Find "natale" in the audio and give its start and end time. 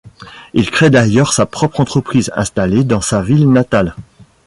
3.51-3.93